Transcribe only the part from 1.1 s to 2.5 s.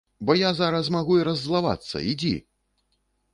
і раззлавацца, ідзі!